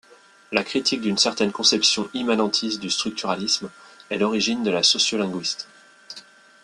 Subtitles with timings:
[0.51, 3.69] La critique d’une certaine conception immanentiste du structuralisme
[4.09, 5.67] est l'origine de la sociolinguiste.